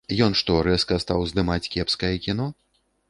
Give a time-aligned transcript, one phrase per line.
[0.27, 2.49] Ён што, рэзка стаў здымаць кепскае кіно?